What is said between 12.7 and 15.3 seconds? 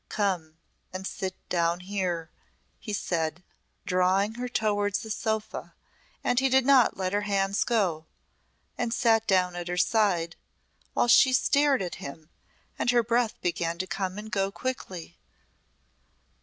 and her breath began to come and go quickly.